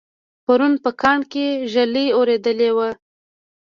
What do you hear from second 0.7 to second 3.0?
په کاڼ کې ږلۍ اورېدلې وه